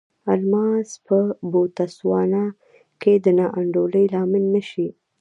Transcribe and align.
الماس 0.33 0.89
به 0.95 1.01
په 1.05 1.17
بوتسوانا 1.51 2.45
کې 3.01 3.13
د 3.23 3.25
نا 3.37 3.45
انډولۍ 3.59 4.05
لامل 4.13 4.43
نه 4.55 4.61
شي. 4.69 4.87